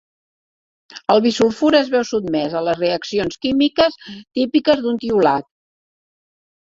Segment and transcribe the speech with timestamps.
[1.15, 4.01] El bisulfur es veu sotmès a les reaccions químiques
[4.39, 5.51] típiques d'un tiolat.